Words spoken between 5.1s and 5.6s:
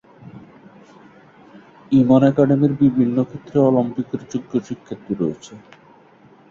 রয়েছে।